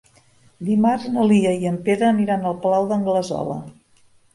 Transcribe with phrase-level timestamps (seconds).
[0.69, 3.65] Dimarts na Lia i en Pere aniran al Palau d'Anglesola.